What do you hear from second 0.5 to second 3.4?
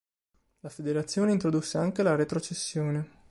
La federazione introdusse anche la retrocessione.